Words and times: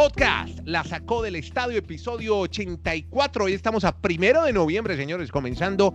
Podcast. 0.00 0.60
La 0.64 0.82
sacó 0.82 1.20
del 1.20 1.36
estadio, 1.36 1.76
episodio 1.76 2.38
84. 2.38 3.44
Hoy 3.44 3.52
estamos 3.52 3.84
a 3.84 4.00
primero 4.00 4.44
de 4.44 4.52
noviembre, 4.54 4.96
señores, 4.96 5.30
comenzando 5.30 5.92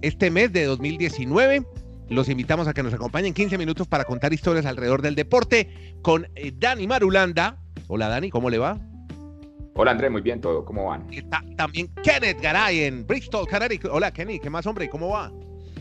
este 0.00 0.30
mes 0.30 0.52
de 0.52 0.64
2019. 0.64 1.66
Los 2.08 2.28
invitamos 2.28 2.68
a 2.68 2.72
que 2.72 2.84
nos 2.84 2.94
acompañen 2.94 3.34
15 3.34 3.58
minutos 3.58 3.88
para 3.88 4.04
contar 4.04 4.32
historias 4.32 4.64
alrededor 4.64 5.02
del 5.02 5.16
deporte 5.16 5.96
con 6.02 6.28
eh, 6.36 6.52
Dani 6.54 6.86
Marulanda. 6.86 7.58
Hola 7.88 8.06
Dani, 8.06 8.30
¿cómo 8.30 8.48
le 8.48 8.58
va? 8.58 8.78
Hola 9.74 9.90
Andrés, 9.90 10.12
muy 10.12 10.20
bien 10.20 10.40
todo, 10.40 10.64
¿cómo 10.64 10.86
van? 10.86 11.12
Está 11.12 11.42
también 11.56 11.92
Kenneth 12.04 12.40
Garay 12.40 12.84
en 12.84 13.08
Bristol, 13.08 13.48
Connecticut. 13.48 13.90
Hola 13.92 14.12
Kenny, 14.12 14.38
¿qué 14.38 14.50
más 14.50 14.66
hombre? 14.66 14.88
¿Cómo 14.88 15.08
va? 15.08 15.32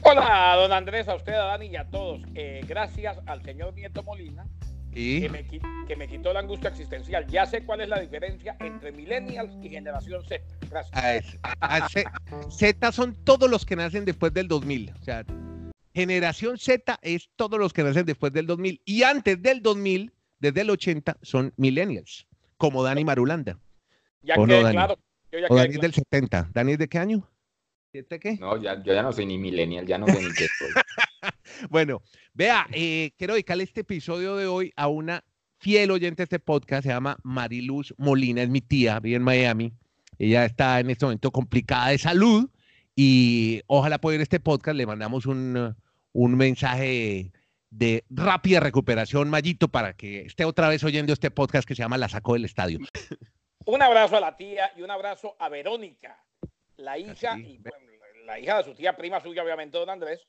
Hola, 0.01 0.55
don 0.55 0.73
Andrés, 0.73 1.07
a 1.07 1.13
usted, 1.13 1.33
a 1.33 1.45
Dani 1.45 1.67
y 1.67 1.75
a 1.75 1.87
todos. 1.87 2.21
Eh, 2.33 2.61
gracias 2.67 3.19
al 3.27 3.43
señor 3.43 3.75
Nieto 3.75 4.01
Molina, 4.01 4.47
¿Y? 4.97 5.21
que, 5.21 5.29
me, 5.29 5.45
que 5.87 5.95
me 5.95 6.07
quitó 6.07 6.33
la 6.33 6.39
angustia 6.39 6.69
existencial. 6.69 7.27
Ya 7.27 7.45
sé 7.45 7.63
cuál 7.63 7.81
es 7.81 7.89
la 7.89 7.99
diferencia 7.99 8.57
entre 8.59 8.91
millennials 8.91 9.53
y 9.63 9.69
generación 9.69 10.23
Z. 10.23 10.43
Gracias. 10.69 10.91
Ah, 10.93 11.15
es- 11.15 11.39
ah, 11.43 11.87
Z, 11.87 12.11
Z 12.49 12.91
son 12.91 13.15
todos 13.23 13.49
los 13.49 13.65
que 13.65 13.75
nacen 13.75 14.05
después 14.05 14.33
del 14.33 14.47
2000. 14.47 14.91
O 14.99 15.03
sea, 15.03 15.23
generación 15.93 16.57
Z 16.57 16.97
es 17.01 17.29
todos 17.35 17.59
los 17.59 17.73
que 17.73 17.83
nacen 17.83 18.05
después 18.05 18.33
del 18.33 18.47
2000. 18.47 18.81
Y 18.85 19.03
antes 19.03 19.41
del 19.41 19.61
2000, 19.61 20.11
desde 20.39 20.61
el 20.61 20.69
80, 20.71 21.17
son 21.21 21.53
millennials, 21.57 22.27
como 22.57 22.81
Dani 22.83 23.03
Marulanda. 23.05 23.59
Ya 24.23 24.35
¿O 24.35 24.47
no, 24.47 24.61
Dani? 24.61 24.71
claro. 24.75 24.97
Yo 25.31 25.39
ya 25.39 25.45
O 25.45 25.49
quedé 25.49 25.57
Dani 25.57 25.69
es 25.73 25.79
claro. 25.79 25.81
del 25.81 25.93
70. 25.93 26.49
¿Dani 26.53 26.71
es 26.73 26.77
de 26.79 26.87
qué 26.87 26.97
año? 26.97 27.29
¿Siete 27.91 28.19
qué? 28.19 28.35
No, 28.37 28.61
ya, 28.61 28.81
yo 28.83 28.93
ya 28.93 29.01
no 29.03 29.11
soy 29.13 29.25
ni 29.25 29.37
millennial, 29.37 29.85
ya 29.85 29.97
no 29.97 30.07
sé 30.07 30.21
ni 30.21 30.33
qué 30.33 30.47
soy. 30.57 30.71
Bueno, 31.69 32.01
vea, 32.33 32.67
eh, 32.71 33.11
quiero 33.17 33.33
dedicarle 33.33 33.63
este 33.63 33.81
episodio 33.81 34.35
de 34.35 34.47
hoy 34.47 34.73
a 34.75 34.87
una 34.87 35.23
fiel 35.59 35.91
oyente 35.91 36.21
de 36.21 36.23
este 36.25 36.39
podcast, 36.39 36.83
se 36.83 36.89
llama 36.89 37.17
Mariluz 37.23 37.93
Molina, 37.97 38.43
es 38.43 38.49
mi 38.49 38.61
tía, 38.61 38.99
vive 38.99 39.17
en 39.17 39.23
Miami. 39.23 39.73
Ella 40.19 40.45
está 40.45 40.79
en 40.79 40.89
este 40.89 41.05
momento 41.05 41.31
complicada 41.31 41.89
de 41.89 41.97
salud 41.97 42.49
y 42.95 43.61
ojalá 43.67 43.99
pueda 43.99 44.15
ir 44.15 44.21
a 44.21 44.23
este 44.23 44.39
podcast. 44.39 44.75
Le 44.75 44.85
mandamos 44.85 45.25
un, 45.25 45.75
un 46.13 46.35
mensaje 46.35 47.31
de 47.69 48.05
rápida 48.09 48.59
recuperación, 48.59 49.29
Mayito, 49.29 49.67
para 49.67 49.93
que 49.93 50.21
esté 50.21 50.45
otra 50.45 50.69
vez 50.69 50.83
oyendo 50.83 51.13
este 51.13 51.31
podcast 51.31 51.67
que 51.67 51.75
se 51.75 51.83
llama 51.83 51.97
La 51.97 52.09
Sacó 52.09 52.33
del 52.33 52.45
Estadio. 52.45 52.79
Un 53.65 53.81
abrazo 53.81 54.17
a 54.17 54.21
la 54.21 54.37
tía 54.37 54.71
y 54.75 54.81
un 54.81 54.89
abrazo 54.89 55.35
a 55.39 55.49
Verónica, 55.49 56.23
la 56.77 56.97
hija, 56.97 57.35
sí. 57.35 57.41
y, 57.41 57.57
bueno, 57.57 57.77
la 58.25 58.39
hija 58.39 58.57
de 58.57 58.63
su 58.63 58.73
tía, 58.73 58.95
prima 58.95 59.19
suya, 59.19 59.43
obviamente, 59.43 59.77
don 59.77 59.89
Andrés. 59.89 60.21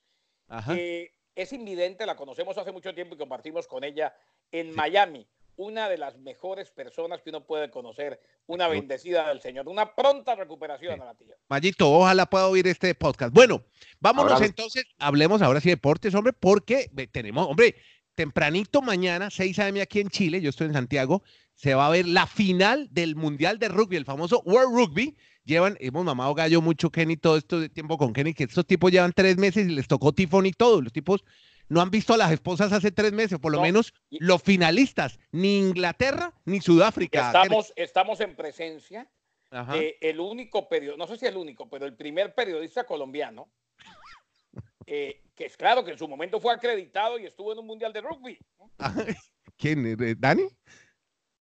Ajá. 0.49 0.75
que 0.75 1.13
es 1.43 1.53
invidente, 1.53 2.05
la 2.07 2.17
conocemos 2.17 2.59
hace 2.59 2.73
mucho 2.73 2.95
tiempo 2.95 3.15
y 3.15 3.19
compartimos 3.19 3.67
con 3.67 3.85
ella 3.85 4.15
en 4.51 4.75
Miami. 4.75 5.27
Una 5.57 5.89
de 5.89 5.99
las 5.99 6.17
mejores 6.19 6.71
personas 6.71 7.21
que 7.23 7.31
uno 7.31 7.45
puede 7.45 7.71
conocer, 7.71 8.21
una 8.47 8.69
bendecida 8.69 9.29
del 9.29 9.41
Señor, 9.41 9.69
una 9.69 9.95
pronta 9.95 10.35
recuperación 10.37 10.95
Sí. 10.97 11.01
a 11.01 11.05
la 11.05 11.15
tía. 11.15 11.35
Mayito, 11.49 11.91
ojalá 11.91 12.27
pueda 12.27 12.47
oír 12.49 12.67
este 12.69 12.95
podcast. 12.95 13.33
Bueno, 13.35 13.65
vámonos 13.99 14.33
Ahora- 14.35 14.47
entonces, 14.47 14.85
hablemos 14.99 15.43
ahora 15.43 15.61
sí 15.61 15.69
de 15.69 15.75
deportes, 15.77 16.15
hombre, 16.15 16.33
porque 16.33 16.91
tenemos, 17.11 17.47
hombre, 17.49 17.75
tempranito 18.15 18.83
mañana, 18.83 19.31
6 19.31 19.59
a.m. 19.59 19.81
aquí 19.81 20.01
en 20.01 20.11
Chile, 20.11 20.41
yo 20.41 20.51
estoy 20.51 20.69
en 20.69 20.73
Santiago, 20.75 21.23
se 21.55 21.75
va 21.75 21.87
a 21.87 21.91
ver 21.91 22.07
la 22.07 22.27
final 22.27 22.89
del 22.93 23.17
Mundial 23.17 23.59
de 23.59 23.69
Rugby, 23.69 23.97
el 23.97 24.05
famoso 24.05 24.43
World 24.45 24.75
Rugby. 24.75 25.17
Llevan, 25.49 25.79
hemos 25.81 26.05
mamado 26.05 26.35
gallo 26.35 26.61
mucho 26.61 26.91
Kenny 26.91 27.17
todo 27.17 27.39
esto 27.39 27.59
de 27.59 27.71
tiempo 27.71 27.97
con 27.97 28.13
Kenny, 28.13 28.35
que 28.35 28.45
estos 28.45 28.67
tipos 28.67 28.93
llevan 28.93 29.15
tres 29.15 29.39
meses 29.39 29.67
y 29.67 29.71
les 29.71 29.89
tocó 29.89 30.13
tifón 30.13 30.45
y 30.45 30.53
todo. 30.53 30.83
Los 30.83 30.93
tipos 30.93 31.25
no 31.71 31.81
han 31.81 31.91
visto 31.91 32.13
a 32.13 32.19
las 32.19 32.31
esposas 32.31 32.71
hace 32.71 32.91
tres 32.93 33.13
meses, 33.15 33.39
por 33.39 33.53
lo 33.53 33.57
No. 33.57 33.63
menos 33.63 33.95
los 34.11 34.43
finalistas, 34.43 35.19
ni 35.33 35.57
Inglaterra 35.57 36.35
ni 36.45 36.61
Sudáfrica. 36.61 37.29
Estamos, 37.29 37.73
estamos 37.77 38.21
en 38.21 38.37
presencia 38.37 39.11
Ajá. 39.51 39.73
de 39.73 39.97
el 40.03 40.21
único 40.21 40.69
periodista, 40.69 40.99
no 41.03 41.11
sé 41.11 41.17
si 41.17 41.25
el 41.25 41.39
único, 41.39 41.67
pero 41.71 41.87
el 41.87 41.97
primer 41.97 42.35
periodista 42.35 42.85
colombiano, 42.85 43.49
eh, 44.87 45.23
que 45.35 45.47
es 45.47 45.57
claro 45.57 45.83
que 45.83 45.93
en 45.93 45.99
su 45.99 46.07
momento 46.07 46.41
fue 46.41 46.53
acreditado 46.53 47.19
y 47.19 47.25
estuvo 47.25 47.55
en 47.55 47.61
un 47.61 47.67
mundial 47.67 47.95
de 47.95 48.03
rugby. 48.03 48.39
¿Quién? 49.57 49.87
eh, 49.87 50.15
¿Dani? 50.19 50.43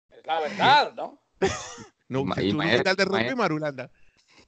Es 0.09 0.25
la 0.25 0.40
verdad, 0.40 0.94
¿no? 0.96 1.22
No, 2.12 2.25
que 2.25 2.50
tú 2.50 2.58
no 2.58 2.64
de 2.66 3.06
Rugby, 3.06 3.36
Marulanda. 3.36 3.90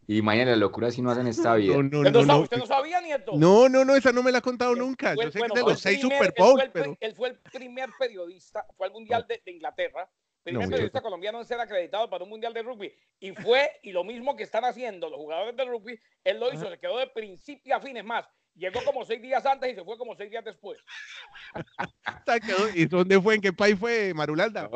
Y 0.07 0.21
mañana 0.21 0.51
la 0.51 0.57
locura 0.57 0.91
si 0.91 1.01
no 1.01 1.11
hacen 1.11 1.27
esta 1.27 1.55
vida. 1.55 1.75
No, 1.75 1.83
no, 1.83 1.99
¿Usted 1.99 2.11
no, 2.11 2.25
no, 2.25 2.39
usted 2.39 2.57
no 2.57 2.65
sabía, 2.65 2.99
Nieto? 3.01 3.31
No, 3.35 3.69
no, 3.69 3.85
no, 3.85 3.95
esa 3.95 4.11
no 4.11 4.21
me 4.21 4.31
la 4.31 4.39
ha 4.39 4.41
contado 4.41 4.75
nunca. 4.75 5.13
fue- 5.13 5.25
Yo 5.25 5.31
sé 5.31 5.39
bueno, 5.39 5.53
que 5.53 5.59
es 5.61 5.65
de 5.65 5.71
los 5.71 5.79
seis 5.79 5.99
primer- 5.99 6.17
Super 6.17 6.27
él 6.27 6.33
fue 6.37 6.45
Bowl, 6.45 6.61
el 6.61 6.71
pri- 6.71 6.81
pero 6.81 6.97
Él 6.99 7.15
fue 7.15 7.29
el 7.29 7.39
primer 7.39 7.89
periodista, 7.97 8.65
fue 8.75 8.87
al 8.87 8.93
Mundial 8.93 9.25
de, 9.27 9.41
de 9.45 9.51
Inglaterra, 9.51 10.09
primer 10.43 10.63
No, 10.63 10.69
periodista 10.69 11.01
colombiano 11.01 11.39
en 11.39 11.45
ser 11.45 11.59
acreditado 11.59 12.09
para 12.09 12.23
un 12.25 12.29
Mundial 12.29 12.53
de 12.53 12.63
Rugby. 12.63 12.93
Y 13.19 13.31
fue, 13.31 13.71
y 13.81 13.91
lo 13.93 14.03
mismo 14.03 14.35
que 14.35 14.43
están 14.43 14.65
haciendo 14.65 15.09
los 15.09 15.17
jugadores 15.17 15.55
de 15.55 15.63
rugby, 15.63 15.97
él 16.25 16.39
lo 16.39 16.51
hizo, 16.53 16.69
se 16.69 16.77
quedó 16.79 16.97
de 16.97 17.07
principio 17.07 17.73
a 17.75 17.79
fin. 17.79 17.95
Es 17.95 18.03
más, 18.03 18.25
llegó 18.55 18.83
como 18.83 19.05
seis 19.05 19.21
días 19.21 19.45
antes 19.45 19.71
y 19.71 19.75
se 19.75 19.83
fue 19.85 19.97
como 19.97 20.15
seis 20.17 20.29
días 20.29 20.43
después. 20.43 20.79
¿Y 22.75 22.85
dónde 22.85 23.21
fue? 23.21 23.35
¿En 23.35 23.41
qué 23.41 23.53
país 23.53 23.79
fue, 23.79 24.13
Marulanda? 24.13 24.69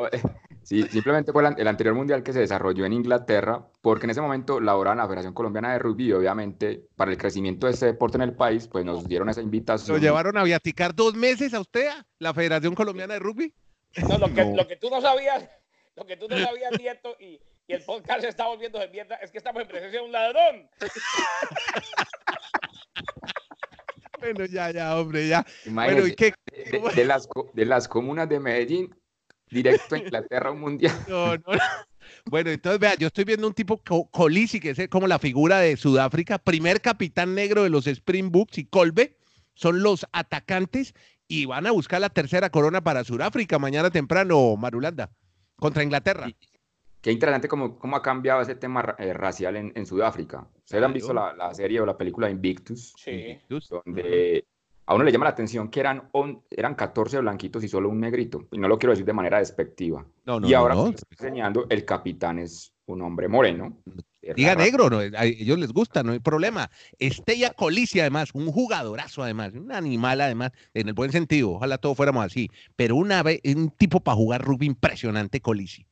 Sí, 0.68 0.82
simplemente 0.82 1.32
fue 1.32 1.40
el 1.40 1.46
an- 1.46 1.54
el 1.58 1.66
anterior 1.66 1.94
mundial 1.94 2.22
que 2.22 2.34
se 2.34 2.40
desarrolló 2.40 2.84
en 2.84 2.92
Inglaterra, 2.92 3.66
porque 3.80 4.04
en 4.04 4.10
ese 4.10 4.20
momento 4.20 4.60
laboraba 4.60 4.96
la 4.96 5.06
Federación 5.06 5.32
Colombiana 5.32 5.72
de 5.72 5.78
Rugby 5.78 6.08
y 6.08 6.12
obviamente 6.12 6.84
para 6.94 7.10
el 7.10 7.16
crecimiento 7.16 7.66
de 7.66 7.72
este 7.72 7.86
deporte 7.86 8.18
en 8.18 8.22
el 8.24 8.34
país, 8.34 8.68
pues 8.68 8.84
nos 8.84 9.08
dieron 9.08 9.30
esa 9.30 9.40
¿Lo 9.40 9.44
invitación. 9.46 9.98
llevaron 9.98 10.36
a 10.36 10.42
viaticar 10.44 10.94
dos 10.94 11.14
meses 11.14 11.54
a 11.54 11.60
usted, 11.60 11.88
la 12.18 12.34
Federación 12.34 12.74
Colombiana 12.74 13.14
de 13.14 13.20
Rugby? 13.20 13.54
No, 14.10 14.18
lo, 14.18 14.26
que, 14.34 14.44
No. 14.44 14.56
lo 14.56 14.68
que 14.68 14.76
tú 14.76 14.90
no 14.90 15.00
sabías, 15.00 15.48
lo 15.96 16.04
que 16.04 16.18
tú 16.18 16.28
no 16.28 16.36
sabías, 16.36 16.70
Nieto, 16.78 17.16
y, 17.18 17.40
y 17.66 17.72
el 17.72 17.82
podcast 17.84 18.20
se 18.20 18.28
está 18.28 18.46
volviendo 18.46 18.78
de 18.78 18.88
mierda, 18.88 19.14
es 19.16 19.30
que 19.30 19.38
estamos 19.38 19.62
en 19.62 19.68
presencia 19.68 20.00
de 20.00 20.04
un 20.04 20.12
ladrón. 20.12 20.68
Bueno, 24.20 24.44
ya, 24.46 24.70
ya, 24.72 24.98
hombre, 24.98 25.28
ya. 25.28 25.46
Bueno, 25.66 26.06
¿y 26.06 26.14
qué? 26.14 26.34
de, 26.52 26.80
de 26.94 27.04
las, 27.04 27.28
de 27.54 27.64
las 27.64 27.86
comunas 27.86 28.28
de 28.28 28.40
Medellín, 28.40 28.92
directo 29.50 29.94
a 29.94 29.98
Inglaterra, 29.98 30.50
un 30.50 30.60
mundial. 30.60 30.94
No, 31.08 31.34
no, 31.36 31.42
no. 31.46 31.58
Bueno, 32.24 32.50
entonces, 32.50 32.80
vea, 32.80 32.94
yo 32.96 33.06
estoy 33.08 33.24
viendo 33.24 33.46
un 33.46 33.52
tipo 33.54 33.78
co- 33.82 34.08
Colisi, 34.10 34.60
que 34.60 34.70
es 34.70 34.88
como 34.88 35.06
la 35.06 35.18
figura 35.18 35.58
de 35.60 35.76
Sudáfrica, 35.76 36.38
primer 36.38 36.80
capitán 36.80 37.34
negro 37.34 37.62
de 37.62 37.70
los 37.70 37.86
Springboks 37.86 38.58
y 38.58 38.64
Colbe, 38.64 39.16
son 39.54 39.82
los 39.82 40.06
atacantes 40.12 40.94
y 41.26 41.44
van 41.44 41.66
a 41.66 41.70
buscar 41.70 42.00
la 42.00 42.08
tercera 42.08 42.48
corona 42.50 42.82
para 42.82 43.04
Sudáfrica 43.04 43.58
mañana 43.58 43.90
temprano, 43.90 44.56
Marulanda, 44.56 45.10
contra 45.56 45.82
Inglaterra. 45.82 46.28
Y 46.28 46.36
Qué 47.00 47.12
interesante 47.12 47.46
cómo, 47.46 47.78
cómo 47.78 47.96
ha 47.96 48.02
cambiado 48.02 48.40
ese 48.40 48.54
tema 48.56 48.96
eh, 48.98 49.12
racial 49.12 49.56
en, 49.56 49.72
en 49.76 49.86
Sudáfrica. 49.86 50.48
¿Ustedes 50.64 50.82
han 50.82 50.92
visto 50.92 51.12
la, 51.12 51.32
la 51.34 51.54
serie 51.54 51.80
o 51.80 51.86
la 51.86 51.96
película 51.96 52.28
Invictus? 52.30 52.92
Sí. 52.96 53.38
donde 53.48 54.44
a 54.88 54.94
uno 54.94 55.04
le 55.04 55.12
llama 55.12 55.26
la 55.26 55.32
atención 55.32 55.68
que 55.68 55.80
eran, 55.80 56.08
on- 56.12 56.42
eran 56.48 56.74
14 56.74 57.18
blanquitos 57.20 57.62
y 57.62 57.68
solo 57.68 57.90
un 57.90 58.00
negrito. 58.00 58.48
Y 58.50 58.58
no 58.58 58.68
lo 58.68 58.78
quiero 58.78 58.92
decir 58.92 59.04
de 59.04 59.12
manera 59.12 59.38
despectiva. 59.38 60.06
No, 60.24 60.40
no, 60.40 60.48
y 60.48 60.52
no, 60.52 60.58
ahora, 60.58 60.74
no. 60.74 60.80
como 60.80 60.94
estoy 60.96 61.08
enseñando, 61.10 61.66
el 61.68 61.84
capitán 61.84 62.38
es 62.38 62.72
un 62.86 63.02
hombre 63.02 63.28
moreno. 63.28 63.76
Diga 64.34 64.54
negro, 64.54 64.88
no, 64.88 64.98
a 64.98 65.24
ellos 65.26 65.58
les 65.58 65.72
gusta, 65.72 66.02
no 66.02 66.12
hay 66.12 66.20
problema. 66.20 66.70
Estella 66.98 67.52
Colisi, 67.52 68.00
además, 68.00 68.30
un 68.32 68.50
jugadorazo, 68.50 69.22
además, 69.22 69.52
un 69.52 69.72
animal, 69.72 70.22
además, 70.22 70.52
en 70.72 70.88
el 70.88 70.94
buen 70.94 71.12
sentido. 71.12 71.50
Ojalá 71.52 71.76
todos 71.76 71.94
fuéramos 71.94 72.24
así. 72.24 72.50
Pero 72.74 72.96
una 72.96 73.22
vez, 73.22 73.40
un 73.44 73.70
tipo 73.70 74.00
para 74.00 74.16
jugar 74.16 74.40
rugby 74.42 74.64
impresionante, 74.66 75.40
Colisi. 75.40 75.86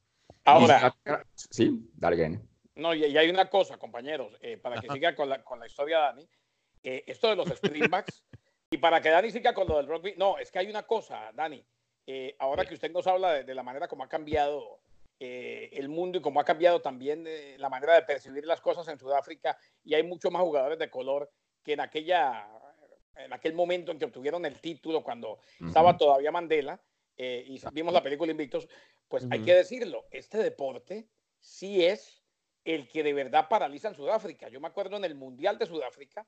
Ahora, 0.44 0.94
Sí, 1.34 1.86
dale, 1.94 2.16
Gene. 2.16 2.40
No, 2.76 2.94
y, 2.94 3.04
y 3.04 3.16
hay 3.18 3.28
una 3.28 3.46
cosa, 3.50 3.76
compañeros, 3.76 4.32
eh, 4.40 4.56
para 4.56 4.80
que 4.80 4.86
Ajá. 4.86 4.94
siga 4.94 5.14
con 5.14 5.28
la, 5.28 5.42
con 5.44 5.58
la 5.60 5.66
historia 5.66 5.98
Dani, 5.98 6.26
eh, 6.82 7.04
esto 7.06 7.28
de 7.28 7.36
los 7.36 7.46
Springbacks, 7.56 8.22
y 8.76 8.78
para 8.78 9.00
que 9.00 9.08
Dani 9.08 9.30
siga 9.30 9.54
con 9.54 9.66
lo 9.66 9.78
del 9.78 9.86
rugby, 9.86 10.14
no, 10.18 10.36
es 10.36 10.50
que 10.50 10.58
hay 10.58 10.68
una 10.68 10.86
cosa, 10.86 11.32
Dani, 11.32 11.64
eh, 12.06 12.36
ahora 12.38 12.66
que 12.66 12.74
usted 12.74 12.90
nos 12.90 13.06
habla 13.06 13.32
de, 13.32 13.44
de 13.44 13.54
la 13.54 13.62
manera 13.62 13.88
como 13.88 14.04
ha 14.04 14.08
cambiado 14.08 14.82
eh, 15.18 15.70
el 15.72 15.88
mundo 15.88 16.18
y 16.18 16.20
cómo 16.20 16.40
ha 16.40 16.44
cambiado 16.44 16.82
también 16.82 17.24
eh, 17.26 17.56
la 17.58 17.70
manera 17.70 17.94
de 17.94 18.02
percibir 18.02 18.44
las 18.44 18.60
cosas 18.60 18.86
en 18.88 18.98
Sudáfrica, 18.98 19.56
y 19.82 19.94
hay 19.94 20.02
muchos 20.02 20.30
más 20.30 20.42
jugadores 20.42 20.78
de 20.78 20.90
color 20.90 21.30
que 21.64 21.72
en 21.72 21.80
aquella 21.80 22.46
en 23.14 23.32
aquel 23.32 23.54
momento 23.54 23.92
en 23.92 23.98
que 23.98 24.04
obtuvieron 24.04 24.44
el 24.44 24.60
título 24.60 25.02
cuando 25.02 25.38
estaba 25.58 25.92
Ujú. 25.92 25.98
todavía 26.00 26.30
Mandela 26.30 26.78
eh, 27.16 27.44
y 27.46 27.58
vimos 27.72 27.94
la 27.94 28.02
película 28.02 28.30
Invictos, 28.30 28.68
pues 29.08 29.26
hay 29.30 29.38
Ujú. 29.38 29.46
que 29.46 29.54
decirlo, 29.54 30.04
este 30.10 30.36
deporte 30.36 31.08
sí 31.40 31.82
es 31.82 32.22
el 32.62 32.86
que 32.88 33.02
de 33.02 33.14
verdad 33.14 33.48
paraliza 33.48 33.88
en 33.88 33.94
Sudáfrica. 33.94 34.50
Yo 34.50 34.60
me 34.60 34.68
acuerdo 34.68 34.98
en 34.98 35.04
el 35.06 35.14
Mundial 35.14 35.56
de 35.56 35.64
Sudáfrica, 35.64 36.26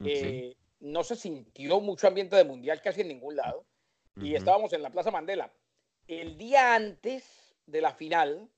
Sí. 0.00 0.10
eh, 0.10 0.56
no 0.84 1.02
se 1.02 1.16
sintió 1.16 1.80
mucho 1.80 2.06
ambiente 2.06 2.36
de 2.36 2.44
Mundial 2.44 2.82
casi 2.82 3.00
en 3.00 3.08
ningún 3.08 3.36
lado 3.36 3.64
y 4.16 4.34
estábamos 4.34 4.72
en 4.74 4.82
la 4.82 4.90
Plaza 4.90 5.10
Mandela. 5.10 5.50
El 6.06 6.36
día 6.36 6.74
antes 6.74 7.56
de 7.66 7.80
la 7.80 7.94
final 7.94 8.50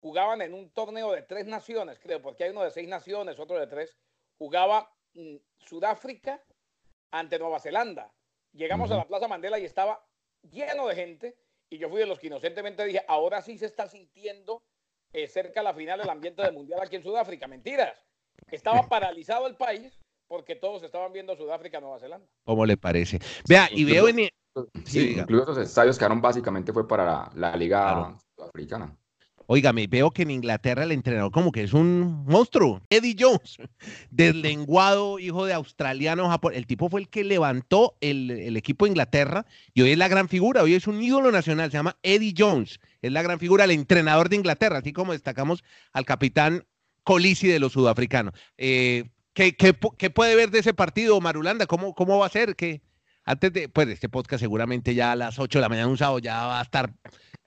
jugaban 0.00 0.40
en 0.40 0.54
un 0.54 0.70
torneo 0.70 1.12
de 1.12 1.22
tres 1.22 1.46
naciones, 1.46 1.98
creo, 2.00 2.22
porque 2.22 2.44
hay 2.44 2.50
uno 2.50 2.64
de 2.64 2.70
seis 2.70 2.88
naciones, 2.88 3.38
otro 3.38 3.58
de 3.58 3.66
tres. 3.66 3.94
Jugaba 4.38 4.90
mm, 5.12 5.36
Sudáfrica 5.58 6.42
ante 7.10 7.38
Nueva 7.38 7.60
Zelanda. 7.60 8.14
Llegamos 8.52 8.90
a 8.90 8.96
la 8.96 9.06
Plaza 9.06 9.28
Mandela 9.28 9.58
y 9.58 9.66
estaba 9.66 10.02
lleno 10.50 10.88
de 10.88 10.94
gente 10.94 11.36
y 11.68 11.76
yo 11.76 11.90
fui 11.90 12.00
de 12.00 12.06
los 12.06 12.18
que 12.18 12.28
inocentemente 12.28 12.82
dije, 12.84 13.04
ahora 13.08 13.42
sí 13.42 13.58
se 13.58 13.66
está 13.66 13.86
sintiendo 13.88 14.62
eh, 15.12 15.26
cerca 15.26 15.60
de 15.60 15.64
la 15.64 15.74
final 15.74 15.98
del 16.00 16.08
ambiente 16.08 16.42
del 16.42 16.54
Mundial 16.54 16.80
aquí 16.82 16.96
en 16.96 17.02
Sudáfrica. 17.02 17.46
Mentiras. 17.46 18.02
Estaba 18.50 18.82
paralizado 18.88 19.46
el 19.46 19.56
país 19.56 20.00
porque 20.28 20.54
todos 20.54 20.82
estaban 20.82 21.12
viendo 21.12 21.34
Sudáfrica, 21.36 21.80
Nueva 21.80 21.98
Zelanda. 21.98 22.26
¿Cómo 22.44 22.66
le 22.66 22.76
parece? 22.76 23.18
Vea, 23.48 23.68
y 23.72 23.84
veo 23.84 24.08
en... 24.08 24.28
Sí, 24.84 25.16
incluso 25.18 25.52
esos 25.52 25.58
estadios 25.58 25.98
quedaron 25.98 26.20
básicamente 26.20 26.72
fue 26.72 26.86
para 26.86 27.04
la, 27.04 27.32
la 27.34 27.56
Liga 27.56 28.16
Sudafricana. 28.36 28.94
Óigame, 29.50 29.86
veo 29.86 30.10
que 30.10 30.22
en 30.22 30.30
Inglaterra 30.30 30.84
el 30.84 30.92
entrenador 30.92 31.32
como 31.32 31.52
que 31.52 31.62
es 31.62 31.72
un 31.72 32.26
monstruo. 32.26 32.82
Eddie 32.90 33.16
Jones, 33.18 33.56
deslenguado, 34.10 35.18
hijo 35.18 35.46
de 35.46 35.54
australiano, 35.54 36.28
Japón. 36.28 36.52
El 36.54 36.66
tipo 36.66 36.90
fue 36.90 37.00
el 37.00 37.08
que 37.08 37.24
levantó 37.24 37.96
el, 38.02 38.30
el, 38.30 38.58
equipo 38.58 38.84
de 38.84 38.90
Inglaterra 38.90 39.46
y 39.72 39.80
hoy 39.80 39.92
es 39.92 39.98
la 39.98 40.08
gran 40.08 40.28
figura, 40.28 40.62
hoy 40.62 40.74
es 40.74 40.86
un 40.86 41.02
ídolo 41.02 41.32
nacional, 41.32 41.70
se 41.70 41.78
llama 41.78 41.96
Eddie 42.02 42.34
Jones. 42.36 42.78
Es 43.00 43.10
la 43.10 43.22
gran 43.22 43.38
figura, 43.38 43.64
el 43.64 43.70
entrenador 43.70 44.28
de 44.28 44.36
Inglaterra, 44.36 44.78
así 44.78 44.92
como 44.92 45.12
destacamos 45.12 45.64
al 45.94 46.04
capitán 46.04 46.66
Colisi 47.02 47.48
de 47.48 47.58
los 47.58 47.72
sudafricanos. 47.72 48.34
Eh, 48.58 49.08
¿qué, 49.32 49.56
qué, 49.56 49.76
qué, 49.96 50.10
puede 50.10 50.34
ver 50.34 50.50
de 50.50 50.60
ese 50.60 50.74
partido, 50.74 51.20
Marulanda? 51.20 51.66
¿Cómo, 51.66 51.94
cómo 51.94 52.18
va 52.18 52.26
a 52.26 52.30
ser? 52.30 52.56
que 52.56 52.82
Antes 53.24 53.52
de, 53.52 53.68
pues, 53.68 53.88
este 53.88 54.08
podcast 54.08 54.40
seguramente 54.40 54.94
ya 54.94 55.12
a 55.12 55.16
las 55.16 55.38
8 55.38 55.58
de 55.58 55.62
la 55.62 55.68
mañana 55.68 55.88
un 55.88 55.98
sábado 55.98 56.18
ya 56.18 56.46
va 56.46 56.60
a 56.60 56.62
estar 56.62 56.92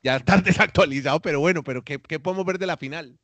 ya 0.04 0.16
está 0.16 0.38
desactualizado, 0.42 1.19
pero 1.22 1.39
bueno, 1.39 1.63
pero 1.63 1.83
¿qué, 1.83 2.00
¿qué, 2.00 2.19
podemos 2.19 2.45
ver 2.45 2.57
de 2.57 2.68
la 2.68 2.78
final? 2.78 3.18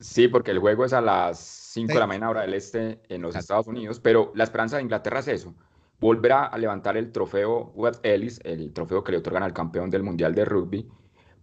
Sí, 0.00 0.28
porque 0.28 0.50
el 0.50 0.58
juego 0.58 0.84
es 0.84 0.92
a 0.92 1.00
las 1.00 1.38
5 1.38 1.92
de 1.92 1.98
la 1.98 2.06
mañana 2.06 2.30
hora 2.30 2.42
del 2.42 2.54
este 2.54 3.00
en 3.08 3.22
los 3.22 3.36
Estados 3.36 3.66
Unidos, 3.66 4.00
pero 4.00 4.32
la 4.34 4.44
esperanza 4.44 4.76
de 4.76 4.82
Inglaterra 4.82 5.20
es 5.20 5.28
eso, 5.28 5.54
volver 6.00 6.32
a 6.32 6.58
levantar 6.58 6.96
el 6.96 7.12
trofeo 7.12 7.72
Webb 7.74 8.00
Ellis, 8.02 8.40
el 8.44 8.72
trofeo 8.72 9.04
que 9.04 9.12
le 9.12 9.18
otorgan 9.18 9.42
al 9.42 9.52
campeón 9.52 9.90
del 9.90 10.02
Mundial 10.02 10.34
de 10.34 10.44
Rugby, 10.44 10.88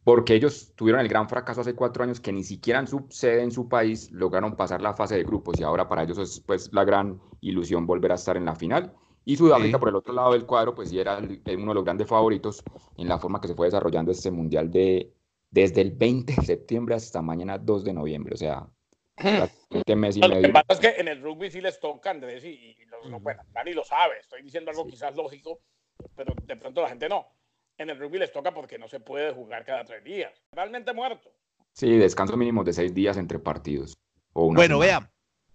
porque 0.03 0.33
ellos 0.33 0.73
tuvieron 0.75 1.01
el 1.01 1.07
gran 1.07 1.29
fracaso 1.29 1.61
hace 1.61 1.75
cuatro 1.75 2.03
años 2.03 2.19
que 2.19 2.31
ni 2.31 2.43
siquiera 2.43 2.79
en 2.79 2.87
su 2.87 3.05
sede, 3.09 3.43
en 3.43 3.51
su 3.51 3.69
país, 3.69 4.11
lograron 4.11 4.55
pasar 4.55 4.81
la 4.81 4.93
fase 4.93 5.15
de 5.15 5.23
grupos 5.23 5.59
y 5.59 5.63
ahora 5.63 5.87
para 5.87 6.03
ellos 6.03 6.17
es 6.17 6.39
pues 6.39 6.71
la 6.73 6.83
gran 6.83 7.19
ilusión 7.41 7.85
volver 7.85 8.11
a 8.11 8.15
estar 8.15 8.37
en 8.37 8.45
la 8.45 8.55
final. 8.55 8.93
Y 9.23 9.37
Sudáfrica, 9.37 9.77
por 9.77 9.89
el 9.89 9.95
otro 9.95 10.13
lado 10.13 10.31
del 10.33 10.47
cuadro, 10.47 10.73
pues 10.73 10.89
sí 10.89 10.99
era 10.99 11.19
uno 11.19 11.71
de 11.71 11.75
los 11.75 11.83
grandes 11.83 12.07
favoritos 12.07 12.63
en 12.97 13.07
la 13.07 13.19
forma 13.19 13.39
que 13.39 13.47
se 13.47 13.53
fue 13.53 13.67
desarrollando 13.67 14.11
este 14.11 14.31
mundial 14.31 14.71
de, 14.71 15.13
desde 15.51 15.81
el 15.81 15.91
20 15.91 16.33
de 16.33 16.41
septiembre 16.41 16.95
hasta 16.95 17.21
mañana 17.21 17.59
2 17.59 17.83
de 17.83 17.93
noviembre. 17.93 18.33
O 18.33 18.37
sea, 18.37 18.67
prácticamente 19.15 19.95
mes 19.95 20.17
y 20.17 20.21
medio. 20.21 20.35
Lo 20.35 20.41
que 20.41 20.53
pasa 20.53 20.73
es 20.73 20.79
que 20.79 20.99
en 20.99 21.07
el 21.07 21.21
rugby 21.21 21.51
sí 21.51 21.61
les 21.61 21.79
toca, 21.79 22.09
Andrés, 22.09 22.43
y, 22.43 22.49
y 22.49 22.77
bueno, 23.19 23.43
Dani 23.51 23.73
lo 23.73 23.83
sabe. 23.83 24.17
Estoy 24.19 24.41
diciendo 24.41 24.71
algo 24.71 24.87
quizás 24.87 25.15
lógico, 25.15 25.59
pero 26.15 26.33
de 26.43 26.55
pronto 26.55 26.81
la 26.81 26.89
gente 26.89 27.07
no. 27.07 27.27
En 27.81 27.89
el 27.89 27.97
rugby 27.97 28.19
les 28.19 28.31
toca 28.31 28.53
porque 28.53 28.77
no 28.77 28.87
se 28.87 28.99
puede 28.99 29.33
jugar 29.33 29.65
cada 29.65 29.83
tres 29.83 30.03
días. 30.03 30.31
Realmente 30.51 30.93
muerto. 30.93 31.31
Sí, 31.73 31.97
descanso 31.97 32.37
mínimo 32.37 32.63
de 32.63 32.73
seis 32.73 32.93
días 32.93 33.17
entre 33.17 33.39
partidos. 33.39 33.97
bueno, 34.35 34.77
vean, 34.77 35.09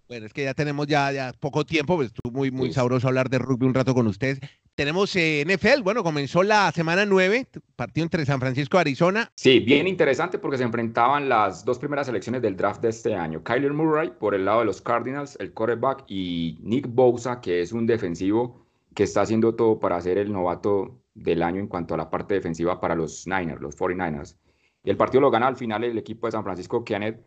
bueno, 0.09 0.27
es 0.27 0.33
que 0.33 0.43
ya 0.43 0.53
tenemos 0.53 0.89
ya, 0.89 1.13
ya 1.13 1.33
poco 1.39 1.65
tiempo, 1.65 1.95
pues 1.95 2.09
estuvo 2.09 2.37
muy, 2.37 2.51
muy 2.51 2.73
sabroso 2.73 3.07
hablar 3.07 3.31
de 3.31 3.39
rugby 3.39 3.67
un 3.67 3.75
rato 3.75 3.95
con 3.95 4.09
ustedes. 4.09 4.41
Tenemos 4.75 5.15
eh, 5.15 5.45
NFL, 5.47 5.83
bueno, 5.83 6.03
comenzó 6.03 6.43
la 6.43 6.73
semana 6.73 7.07
9, 7.07 7.47
partido 7.77 8.03
entre 8.03 8.27
San 8.27 8.41
Francisco 8.41 8.77
y 8.77 8.81
Arizona. 8.81 9.31
Sí, 9.37 9.61
bien 9.61 9.87
interesante 9.87 10.41
porque 10.41 10.59
se 10.59 10.65
enfrentaban 10.65 11.29
las 11.29 11.65
dos 11.65 11.79
primeras 11.79 12.07
selecciones 12.07 12.43
del 12.43 12.57
draft 12.57 12.83
de 12.83 12.89
este 12.89 13.15
año. 13.15 13.45
Kyler 13.45 13.73
Murray 13.73 14.11
por 14.11 14.35
el 14.35 14.47
lado 14.47 14.61
de 14.61 14.65
los 14.65 14.83
Cardinals, 14.83 15.37
el 15.39 15.53
quarterback, 15.53 16.03
y 16.09 16.59
Nick 16.61 16.89
Bosa, 16.89 17.41
que 17.41 17.61
es 17.61 17.71
un 17.71 17.87
defensivo 17.87 18.67
que 18.97 19.05
está 19.05 19.21
haciendo 19.21 19.55
todo 19.55 19.79
para 19.79 20.01
ser 20.01 20.19
el 20.19 20.33
novato 20.33 21.06
del 21.17 21.43
año 21.43 21.61
en 21.61 21.69
cuanto 21.69 21.95
a 21.95 21.97
la 21.97 22.11
parte 22.11 22.35
defensiva 22.35 22.81
para 22.81 22.95
los 22.95 23.27
Niners, 23.27 23.61
los 23.61 23.77
49ers. 23.77 24.37
Y 24.85 24.91
el 24.91 24.97
partido 24.97 25.23
lo 25.23 25.31
gana 25.31 25.49
al 25.49 25.57
final 25.57 25.83
el 25.85 25.99
equipo 25.99 26.27
de 26.27 26.33
San 26.33 26.45
Francisco, 26.45 26.85
Kenneth 26.85 27.21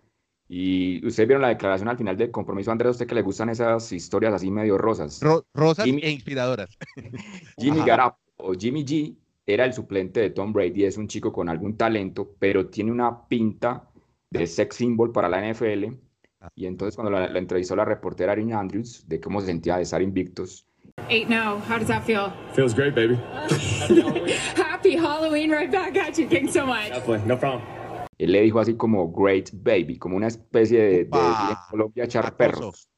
y 0.51 1.05
ustedes 1.05 1.27
vieron 1.27 1.43
la 1.43 1.49
declaración 1.49 1.89
al 1.89 1.97
final 1.97 2.17
del 2.17 2.31
compromiso, 2.31 2.71
Andrés, 2.71 2.87
a 2.87 2.91
usted 2.91 3.07
que 3.07 3.13
le 3.13 3.21
gustan 3.21 3.49
esas 3.49 3.91
historias 3.91 4.33
así 4.33 4.49
medio 4.49 4.79
rosas. 4.79 5.21
rosas 5.53 5.85
e 5.85 6.09
inspiradoras. 6.09 6.75
Jimmy 7.59 7.83
Garap 7.85 8.17
o 8.37 8.53
Jimmy 8.53 8.83
G 8.83 9.15
era 9.45 9.65
el 9.65 9.73
suplente 9.73 10.19
de 10.19 10.31
Tom 10.31 10.51
Brady, 10.51 10.85
es 10.85 10.97
un 10.97 11.07
chico 11.07 11.31
con 11.31 11.49
algún 11.49 11.77
talento, 11.77 12.35
pero 12.39 12.67
tiene 12.67 12.91
una 12.91 13.27
pinta 13.27 13.91
de 14.31 14.47
sex 14.47 14.77
symbol 14.77 15.11
para 15.11 15.29
la 15.29 15.39
NFL. 15.53 15.93
Ah. 16.41 16.49
Y 16.55 16.65
entonces 16.65 16.95
cuando 16.95 17.11
la, 17.11 17.25
entrevistó 17.37 17.75
la 17.75 17.85
reportera 17.85 18.33
Erin 18.33 18.53
Andrews 18.53 19.07
de 19.07 19.19
cómo 19.19 19.41
se 19.41 19.47
sentía 19.47 19.77
de 19.77 19.83
estar 19.83 20.01
invictos. 20.01 20.65
Eight 21.09 21.29
now. 21.29 21.59
How 21.59 21.77
does 21.77 21.87
that 21.87 22.03
feel? 22.03 22.33
Feels 22.53 22.73
great, 22.73 22.95
baby. 22.95 23.15
Happy 24.55 24.95
Halloween 24.95 25.51
right 25.51 25.71
back 25.71 25.95
at 25.97 26.17
you. 26.17 26.27
Thanks 26.27 26.53
so 26.53 26.65
much. 26.65 26.89
Definitely. 26.89 27.27
No 27.27 27.37
problem 27.37 27.79
él 28.19 28.33
le 28.33 28.41
dijo 28.41 28.59
así 28.59 28.75
como 28.75 29.11
Great 29.11 29.49
Baby, 29.53 29.97
como 29.97 30.17
una 30.17 30.27
especie 30.27 30.77
de, 30.79 31.05
de, 31.05 31.55
Colombia 31.71 32.03
echar 32.03 32.35
perros. 32.35 32.89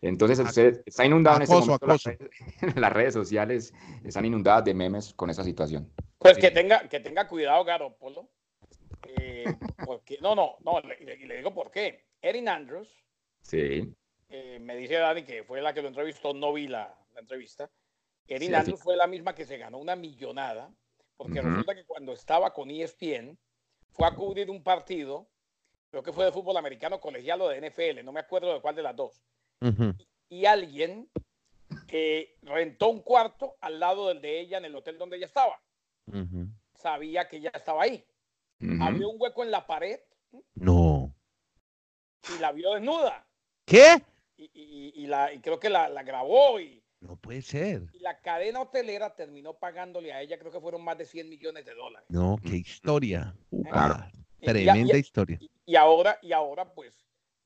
Entonces 0.00 0.38
usted 0.38 0.82
está 0.86 1.04
inundado 1.04 1.36
en 1.36 1.42
este 1.42 1.54
momento. 1.54 1.86
Las, 2.80 2.92
redes, 2.92 3.12
sociales 3.12 3.74
están 4.02 4.24
inundadas 4.24 4.64
de 4.64 4.72
memes 4.72 5.12
con 5.12 5.28
esa 5.28 5.44
situación. 5.44 5.92
Pues 6.18 6.38
que 6.38 6.50
tenga, 6.50 6.88
que 6.88 7.00
tenga 7.00 7.28
cuidado, 7.28 7.62
Garo 7.64 7.94
Polo. 7.98 8.30
Eh, 9.06 9.44
porque, 9.84 10.16
no, 10.22 10.34
no, 10.34 10.56
no, 10.64 10.80
le, 10.80 11.26
le, 11.26 11.36
digo 11.36 11.52
por 11.52 11.70
qué. 11.70 12.06
Erin 12.22 12.48
Andrews. 12.48 12.88
Sí. 13.42 13.94
Eh, 14.30 14.58
me 14.60 14.76
dice 14.76 14.94
Dani 14.94 15.24
que 15.24 15.44
fue 15.44 15.60
la 15.60 15.74
que 15.74 15.82
lo 15.82 15.88
entrevistó, 15.88 16.32
no 16.32 16.54
vi 16.54 16.68
la, 16.68 16.94
entrevista. 17.20 17.70
Erin 18.26 18.54
Andrews 18.54 18.80
fue 18.80 18.96
la 18.96 19.06
misma 19.06 19.34
que 19.34 19.44
se 19.44 19.58
ganó 19.58 19.78
una 19.78 19.96
millonada, 19.96 20.72
porque 21.16 21.42
resulta 21.42 21.74
que 21.74 21.84
cuando 21.84 22.12
estaba 22.12 22.52
con 22.52 22.70
ESPN, 22.70 23.36
fue 23.90 24.06
a 24.06 24.14
cubrir 24.14 24.50
un 24.50 24.62
partido, 24.62 25.28
creo 25.90 26.02
que 26.02 26.12
fue 26.12 26.24
de 26.24 26.32
fútbol 26.32 26.56
americano 26.56 27.00
colegial 27.00 27.40
o 27.42 27.48
de 27.48 27.60
NFL, 27.60 28.04
no 28.04 28.12
me 28.12 28.20
acuerdo 28.20 28.54
de 28.54 28.60
cuál 28.60 28.76
de 28.76 28.82
las 28.82 28.96
dos. 28.96 29.22
y, 30.28 30.46
alguien 30.46 31.10
que 31.86 32.38
rentó 32.42 32.88
un 32.88 33.02
cuarto 33.02 33.56
al 33.60 33.80
lado 33.80 34.08
del 34.08 34.20
de 34.20 34.40
ella 34.40 34.58
en 34.58 34.64
el 34.64 34.76
hotel 34.76 34.96
donde 34.96 35.16
ella 35.16 35.26
estaba. 35.26 35.60
Sabía 36.74 37.28
que 37.28 37.38
ella 37.38 37.50
estaba 37.54 37.82
ahí. 37.82 38.04
Abrió 38.80 39.10
un 39.10 39.16
hueco 39.20 39.42
en 39.42 39.50
la 39.50 39.66
pared. 39.66 40.00
No. 40.54 41.14
Y 42.34 42.38
la 42.40 42.52
vio 42.52 42.74
desnuda. 42.74 43.26
¿Qué? 43.64 44.02
Y, 44.36 45.06
la, 45.06 45.32
y 45.32 45.40
creo 45.40 45.58
que 45.58 45.68
la, 45.68 45.88
la 45.88 46.02
grabó 46.02 46.60
y, 46.60 46.79
no 47.00 47.16
puede 47.16 47.42
ser. 47.42 47.88
Y 47.92 48.00
la 48.00 48.20
cadena 48.20 48.60
hotelera 48.60 49.14
terminó 49.14 49.54
pagándole 49.54 50.12
a 50.12 50.20
ella, 50.20 50.38
creo 50.38 50.52
que 50.52 50.60
fueron 50.60 50.84
más 50.84 50.98
de 50.98 51.06
100 51.06 51.28
millones 51.28 51.64
de 51.64 51.74
dólares. 51.74 52.06
No, 52.10 52.38
qué 52.42 52.56
historia. 52.56 53.34
Tremenda 54.40 54.96
historia. 54.96 55.38
Y, 55.66 55.76
ahora, 55.76 56.18
y 56.22 56.32
ahora 56.32 56.72
pues, 56.72 56.92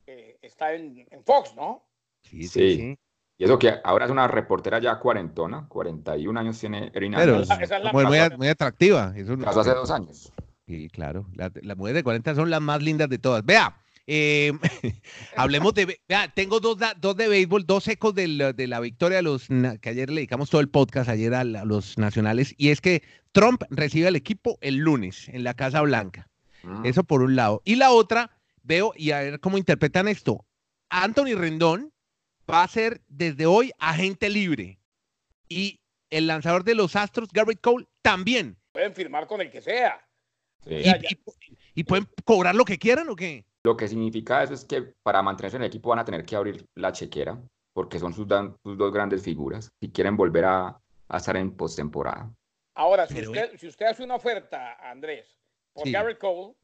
eh, 0.07 0.39
está 0.43 0.75
en, 0.75 1.07
Fox, 1.25 1.55
¿no? 1.55 1.87
Sí, 2.23 2.45
sí, 2.45 2.77
sí, 2.77 2.99
Y 3.37 3.45
eso 3.45 3.59
que 3.59 3.75
ahora 3.85 4.07
es 4.07 4.11
una 4.11 4.29
reportera 4.29 4.79
ya 4.79 4.99
cuarentona, 4.99 5.67
41 5.69 6.41
años 6.41 6.59
tiene 6.59 6.91
Erina. 6.95 7.19
Pero 7.19 7.41
es, 7.41 7.49
muy, 7.93 8.07
muy, 8.37 8.49
atractiva. 8.49 9.13
Eso 9.17 9.37
hace 9.47 9.71
dos 9.71 9.91
años. 9.91 10.33
Sí, 10.67 10.89
claro. 10.89 11.27
las 11.35 11.77
mujeres 11.77 11.97
de 11.97 12.05
40 12.05 12.35
son 12.35 12.51
las 12.51 12.61
más 12.61 12.83
lindas 12.83 13.09
de 13.09 13.19
todas. 13.19 13.45
Vea, 13.45 13.84
eh, 14.07 14.53
hablemos 15.37 15.75
de. 15.75 15.99
tengo 16.35 16.61
dos, 16.61 16.79
dos 16.99 17.17
de 17.17 17.29
béisbol, 17.29 17.67
dos 17.67 17.89
ecos 17.89 18.15
de 18.15 18.29
la, 18.29 18.81
victoria 18.81 19.17
de 19.17 19.23
los. 19.23 19.49
que 19.81 19.89
ayer 19.89 20.11
le 20.11 20.17
dedicamos 20.17 20.51
todo 20.51 20.61
el 20.61 20.69
podcast, 20.69 21.09
ayer 21.09 21.35
a, 21.35 21.45
los 21.45 21.97
nacionales, 21.99 22.55
y 22.59 22.69
es 22.69 22.81
que 22.81 23.03
Trump 23.33 23.63
recibe 23.71 24.09
al 24.09 24.17
equipo 24.17 24.59
el 24.61 24.77
lunes 24.77 25.29
en 25.29 25.45
la 25.45 25.55
Casa 25.55 25.81
Blanca. 25.81 26.29
Ah. 26.65 26.83
Eso 26.85 27.05
por 27.05 27.23
un 27.23 27.37
lado. 27.37 27.63
Y 27.65 27.77
la 27.77 27.91
otra, 27.91 28.39
veo, 28.63 28.93
y 28.97 29.11
a 29.13 29.21
ver 29.21 29.41
cómo 29.41 29.59
interpretan 29.59 30.09
esto. 30.09 30.47
Anthony 30.91 31.35
Rendón 31.35 31.93
va 32.51 32.63
a 32.63 32.69
ser 32.69 33.03
desde 33.09 33.47
hoy 33.47 33.73
agente 33.79 34.29
libre. 34.29 34.79
Y 35.49 35.81
el 36.11 36.27
lanzador 36.27 36.65
de 36.65 36.75
los 36.75 36.95
Astros, 36.95 37.31
Garrett 37.33 37.61
Cole, 37.61 37.87
también. 38.03 38.57
Pueden 38.73 38.95
firmar 38.95 39.27
con 39.27 39.41
el 39.41 39.51
que 39.51 39.63
sea. 39.63 40.07
y 41.75 41.85
pueden 41.85 42.07
cobrar 42.25 42.55
lo 42.55 42.65
que 42.65 42.79
quieran 42.79 43.09
o 43.09 43.17
qué? 43.17 43.45
Lo 43.65 43.79
que 43.79 43.89
significa 43.89 44.43
eso 44.43 44.53
es 44.53 44.65
que 44.65 44.83
para 45.03 45.23
mantenerse 45.23 45.57
en 45.57 45.63
el 45.63 45.69
equipo 45.69 45.89
van 45.89 45.99
a 45.99 46.05
tener 46.05 46.25
que 46.25 46.37
abrir 46.37 46.67
la 46.75 46.93
chequera, 46.93 47.41
porque 47.73 47.99
son 47.99 48.13
sus, 48.13 48.29
dos 48.29 48.93
grandes 48.93 49.23
figuras, 49.23 49.73
si 49.81 49.91
quieren 49.91 50.19
volver 50.19 50.45
a, 50.45 50.79
estar 51.15 51.37
en 51.37 51.57
postemporada. 51.57 52.31
Ahora, 52.75 53.07
si 53.07 53.27
usted, 53.67 53.87
hace 53.87 54.05
una 54.05 54.17
oferta, 54.17 54.75
Andrés, 54.91 55.39
por 55.73 55.91
Gary 55.91 56.19
Cole, 56.19 56.55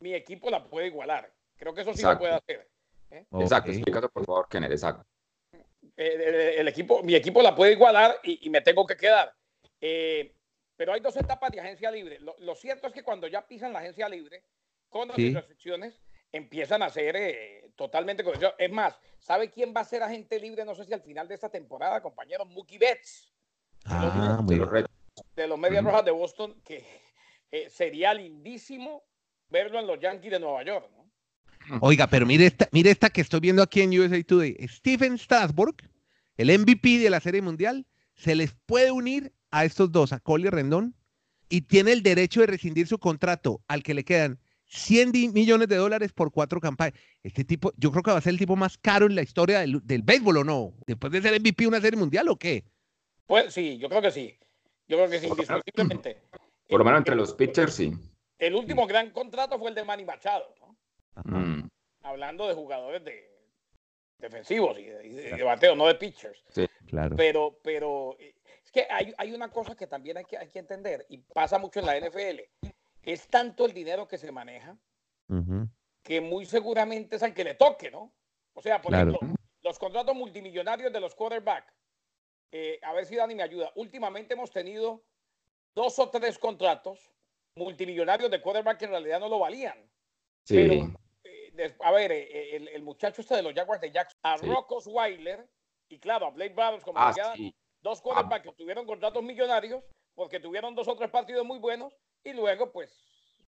mi 0.00 0.12
equipo 0.12 0.50
la 0.50 0.62
puede 0.62 0.88
igualar. 0.88 1.32
Creo 1.56 1.72
que 1.72 1.80
eso 1.80 1.94
sí 1.94 2.02
lo 2.02 2.18
puede 2.18 2.34
hacer. 2.34 2.68
¿eh? 3.10 3.24
Exacto, 3.40 3.70
explícalo 3.70 4.10
por 4.10 4.26
favor, 4.26 4.48
Kenneth, 4.48 4.72
exacto. 4.72 5.06
Eh, 5.96 6.56
el, 6.58 6.68
equipo, 6.68 7.02
mi 7.02 7.14
equipo 7.14 7.40
la 7.40 7.54
puede 7.54 7.72
igualar 7.72 8.20
y, 8.24 8.50
me 8.50 8.60
tengo 8.60 8.86
que 8.86 8.96
quedar. 8.96 9.32
Eh, 9.80 10.34
pero 10.76 10.92
hay 10.92 11.00
dos 11.00 11.16
etapas 11.16 11.50
de 11.52 11.60
agencia 11.60 11.90
libre. 11.90 12.18
lo, 12.20 12.54
cierto 12.56 12.88
es 12.88 12.92
que 12.92 13.04
cuando 13.04 13.26
ya 13.26 13.46
pisan 13.46 13.72
la 13.72 13.78
agencia 13.78 14.08
libre, 14.08 14.42
con 14.94 15.08
las 15.08 15.16
restricciones, 15.16 16.00
empiezan 16.30 16.80
a 16.84 16.88
ser 16.88 17.16
eh, 17.16 17.72
totalmente 17.74 18.24
Es 18.58 18.70
más, 18.70 18.96
¿sabe 19.18 19.50
quién 19.50 19.74
va 19.76 19.80
a 19.80 19.84
ser 19.84 20.04
agente 20.04 20.38
libre? 20.38 20.64
No 20.64 20.76
sé 20.76 20.84
si 20.84 20.94
al 20.94 21.02
final 21.02 21.26
de 21.26 21.34
esta 21.34 21.48
temporada, 21.48 22.00
compañero, 22.00 22.44
Mookie 22.44 22.78
Betts. 22.78 23.34
Ah, 23.86 24.40
de, 24.46 24.56
los, 24.56 24.70
de 25.34 25.48
los 25.48 25.58
Medias 25.58 25.82
Rojas 25.82 26.04
de 26.04 26.12
Boston, 26.12 26.54
que 26.64 26.84
eh, 27.50 27.68
sería 27.68 28.14
lindísimo 28.14 29.02
verlo 29.48 29.80
en 29.80 29.88
los 29.88 29.98
Yankees 29.98 30.30
de 30.30 30.38
Nueva 30.38 30.62
York. 30.62 30.88
¿no? 30.96 31.78
Oiga, 31.80 32.06
pero 32.06 32.24
mire 32.24 32.46
esta, 32.46 32.68
mire 32.70 32.92
esta 32.92 33.10
que 33.10 33.20
estoy 33.20 33.40
viendo 33.40 33.64
aquí 33.64 33.80
en 33.80 33.98
USA 33.98 34.22
Today. 34.22 34.56
Stephen 34.68 35.18
Strasburg, 35.18 35.74
el 36.36 36.56
MVP 36.56 36.98
de 36.98 37.10
la 37.10 37.18
Serie 37.18 37.42
Mundial, 37.42 37.84
se 38.14 38.36
les 38.36 38.54
puede 38.66 38.92
unir 38.92 39.32
a 39.50 39.64
estos 39.64 39.90
dos, 39.90 40.12
a 40.12 40.20
Cole 40.20 40.46
y 40.46 40.50
Rendón, 40.50 40.94
y 41.48 41.62
tiene 41.62 41.90
el 41.90 42.04
derecho 42.04 42.42
de 42.42 42.46
rescindir 42.46 42.86
su 42.86 42.98
contrato 42.98 43.60
al 43.66 43.82
que 43.82 43.94
le 43.94 44.04
quedan 44.04 44.38
100 44.66 45.12
di- 45.12 45.28
millones 45.28 45.68
de 45.68 45.76
dólares 45.76 46.12
por 46.12 46.30
cuatro 46.32 46.60
campañas. 46.60 46.94
Este 47.22 47.44
tipo, 47.44 47.72
yo 47.76 47.90
creo 47.90 48.02
que 48.02 48.10
va 48.10 48.18
a 48.18 48.22
ser 48.22 48.32
el 48.32 48.38
tipo 48.38 48.56
más 48.56 48.78
caro 48.78 49.06
en 49.06 49.14
la 49.14 49.22
historia 49.22 49.60
del, 49.60 49.80
del 49.86 50.02
béisbol, 50.02 50.38
¿o 50.38 50.44
no? 50.44 50.74
Después 50.86 51.12
de 51.12 51.22
ser 51.22 51.38
MVP 51.40 51.64
de 51.64 51.68
una 51.68 51.80
Serie 51.80 51.98
Mundial, 51.98 52.28
¿o 52.28 52.36
qué? 52.36 52.64
Pues 53.26 53.52
sí, 53.54 53.78
yo 53.78 53.88
creo 53.88 54.02
que 54.02 54.10
sí. 54.10 54.38
Yo 54.88 54.96
creo 54.98 55.08
que 55.10 55.18
sí, 55.20 55.26
indiscutiblemente. 55.28 56.22
Por 56.68 56.78
lo 56.78 56.84
menos 56.84 56.98
entre 56.98 57.14
los 57.14 57.32
pitchers, 57.34 57.74
sí. 57.74 57.92
El 58.38 58.54
último 58.54 58.86
gran 58.86 59.10
contrato 59.10 59.58
fue 59.58 59.68
el 59.70 59.74
de 59.74 59.84
Manny 59.84 60.04
Machado, 60.04 60.54
¿no? 60.60 60.76
Mm, 61.24 61.68
hablando 62.02 62.48
de 62.48 62.54
jugadores 62.54 63.04
de 63.04 63.30
defensivos 64.18 64.78
y 64.78 64.84
de, 64.84 65.06
y 65.06 65.10
de- 65.10 65.30
de 65.36 65.42
bateo, 65.42 65.74
no 65.76 65.86
de 65.86 65.94
pitchers. 65.94 66.42
Claro. 66.86 67.16
Pero, 67.16 67.58
pero 67.62 68.16
eh, 68.18 68.34
es 68.64 68.70
que 68.70 68.86
hay, 68.90 69.12
hay 69.16 69.32
una 69.32 69.50
cosa 69.50 69.74
que 69.76 69.86
también 69.86 70.16
hay 70.18 70.24
que, 70.24 70.36
hay 70.36 70.48
que 70.50 70.58
entender 70.58 71.06
y 71.08 71.18
pasa 71.18 71.58
mucho 71.58 71.80
en 71.80 71.86
la 71.86 71.96
NFL. 71.98 72.40
Es 73.04 73.28
tanto 73.28 73.66
el 73.66 73.72
dinero 73.72 74.08
que 74.08 74.18
se 74.18 74.32
maneja 74.32 74.76
que 76.02 76.20
muy 76.20 76.44
seguramente 76.46 77.16
es 77.16 77.22
al 77.22 77.32
que 77.34 77.44
le 77.44 77.54
toque, 77.54 77.90
¿no? 77.90 78.14
O 78.54 78.60
sea, 78.62 78.80
por 78.80 78.90
Claro. 78.92 79.12
ejemplo, 79.12 79.34
los 79.62 79.78
contratos 79.78 80.14
multimillonarios 80.14 80.92
de 80.92 81.00
los 81.00 81.14
quarterbacks. 81.14 81.72
eh, 82.56 82.78
a 82.82 82.92
ver 82.92 83.04
si 83.04 83.16
Dani 83.16 83.34
me 83.34 83.42
ayuda. 83.42 83.72
Últimamente 83.74 84.34
hemos 84.34 84.52
tenido 84.52 85.02
dos 85.74 85.98
o 85.98 86.08
tres 86.10 86.38
contratos 86.38 87.12
multimillonarios 87.56 88.30
de 88.30 88.40
quarterback 88.40 88.78
que 88.78 88.84
en 88.84 88.92
realidad 88.92 89.18
no 89.18 89.28
lo 89.28 89.40
valían. 89.40 89.90
sí. 90.46 90.54
Pero, 90.54 90.74
eh, 91.24 91.76
a 91.80 91.90
ver, 91.90 92.12
eh, 92.12 92.54
el, 92.56 92.68
el 92.68 92.82
muchacho 92.84 93.22
este 93.22 93.34
de 93.34 93.42
los 93.42 93.54
Jaguars 93.54 93.80
de 93.80 93.90
Jackson, 93.90 94.20
a 94.22 94.38
Sí. 94.38 94.46
Rocco 94.46 94.78
Weiler 94.86 95.48
y 95.88 95.98
claro, 95.98 96.26
a 96.26 96.30
Blake 96.30 96.54
Brothers, 96.54 96.84
como 96.84 96.98
Ah, 97.00 97.12
sí. 97.34 97.52
dos 97.82 98.00
quarterbacks 98.00 98.44
que 98.44 98.52
tuvieron 98.52 98.86
contratos 98.86 99.22
millonarios 99.22 99.82
porque 100.14 100.38
tuvieron 100.38 100.76
dos 100.76 100.86
o 100.86 100.94
tres 100.96 101.10
partidos 101.10 101.44
muy 101.44 101.58
buenos 101.58 101.92
y 102.24 102.32
luego 102.32 102.72
pues 102.72 102.90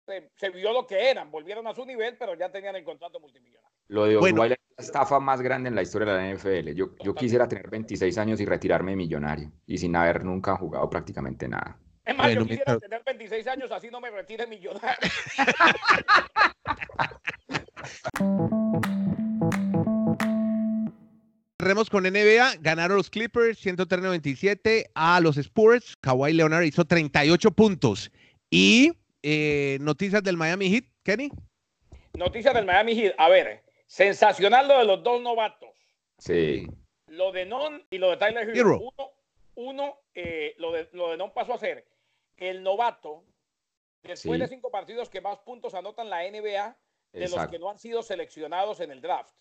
se, 0.05 0.29
se 0.35 0.49
vio 0.51 0.71
lo 0.71 0.85
que 0.87 1.09
eran, 1.09 1.31
volvieron 1.31 1.65
a 1.67 1.73
su 1.73 1.85
nivel, 1.85 2.15
pero 2.17 2.35
ya 2.35 2.51
tenían 2.51 2.75
el 2.75 2.83
contrato 2.83 3.19
multimillonario. 3.19 3.67
Lo 3.89 4.05
de 4.05 4.17
Bueno. 4.17 4.41
Osweiler 4.41 4.59
es 4.69 4.75
la 4.77 4.83
estafa 4.85 5.19
más 5.19 5.41
grande 5.41 5.69
en 5.69 5.75
la 5.75 5.81
historia 5.81 6.13
de 6.13 6.21
la 6.21 6.33
NFL. 6.35 6.73
Yo, 6.75 6.95
yo 7.03 7.15
quisiera 7.15 7.47
tener 7.47 7.69
26 7.69 8.17
años 8.17 8.39
y 8.39 8.45
retirarme 8.45 8.95
millonario 8.95 9.51
y 9.65 9.77
sin 9.77 9.95
haber 9.95 10.23
nunca 10.23 10.55
jugado 10.55 10.89
prácticamente 10.89 11.47
nada. 11.47 11.77
Es 12.05 12.15
más, 12.15 12.27
Bueno, 12.27 12.41
yo 12.41 12.47
quisiera 12.47 12.71
mientras- 12.73 12.89
tener 12.89 13.03
26 13.05 13.47
años, 13.47 13.71
así 13.71 13.89
no 13.89 13.99
me 13.99 14.11
retire 14.11 14.45
millonario. 14.47 14.97
Cerremos 21.59 21.89
con 21.89 22.03
NBA. 22.03 22.57
Ganaron 22.61 22.97
los 22.97 23.09
Clippers 23.09 23.63
103-97 23.65 24.85
a 24.93 25.19
los 25.19 25.37
Spurs. 25.37 25.97
Kawhi 26.01 26.33
Leonard 26.33 26.63
hizo 26.63 26.85
38 26.85 27.51
puntos. 27.51 28.11
Y 28.49 28.91
eh, 29.23 29.77
noticias 29.81 30.23
del 30.23 30.37
Miami 30.37 30.69
Heat, 30.69 30.85
Kenny. 31.03 31.29
Noticias 32.13 32.53
del 32.53 32.65
Miami 32.65 32.95
Heat. 32.95 33.15
A 33.17 33.29
ver, 33.29 33.63
sensacional 33.85 34.67
lo 34.67 34.77
de 34.79 34.85
los 34.85 35.03
dos 35.03 35.21
novatos. 35.21 35.69
Sí. 36.17 36.67
Lo 37.07 37.31
de 37.31 37.45
Non 37.45 37.85
y 37.89 37.97
lo 37.97 38.09
de 38.09 38.17
Tyler 38.17 38.49
Hero. 38.49 38.55
Hero. 38.55 38.79
Uno, 38.79 39.11
uno 39.55 39.99
eh, 40.13 40.55
lo, 40.57 40.71
de, 40.71 40.89
lo 40.93 41.09
de 41.11 41.17
Non 41.17 41.33
pasó 41.33 41.53
a 41.53 41.57
ser 41.57 41.85
el 42.37 42.63
novato 42.63 43.23
después 44.03 44.37
Sí. 44.37 44.41
de 44.41 44.47
cinco 44.47 44.71
partidos 44.71 45.09
que 45.09 45.21
más 45.21 45.39
puntos 45.39 45.73
anotan 45.73 46.09
la 46.09 46.23
NBA 46.29 46.77
de 47.13 47.29
los 47.29 47.47
que 47.47 47.59
no 47.59 47.69
han 47.69 47.79
sido 47.79 48.03
seleccionados 48.03 48.79
en 48.79 48.91
el 48.91 49.01
draft. 49.01 49.33